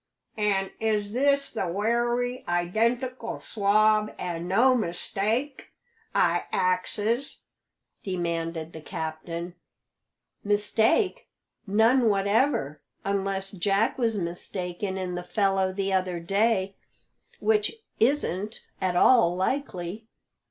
"An' 0.35 0.71
is 0.79 1.11
this 1.11 1.51
the 1.51 1.67
wery 1.67 2.43
identical 2.47 3.39
swab, 3.39 4.11
an' 4.17 4.47
no 4.47 4.73
mistake? 4.75 5.73
I 6.15 6.45
axes," 6.51 7.41
demanded 8.03 8.73
the 8.73 8.81
captain. 8.81 9.53
"Mistake? 10.43 11.27
None 11.67 12.09
whatever, 12.09 12.81
unless 13.05 13.51
Jack 13.51 13.99
was 13.99 14.17
mistaken 14.17 14.97
in 14.97 15.13
the 15.13 15.21
fellow 15.21 15.71
the 15.71 15.93
other 15.93 16.19
day, 16.19 16.75
which 17.39 17.75
isn't 17.99 18.63
at 18.81 18.95
all 18.95 19.35
likely. 19.35 20.07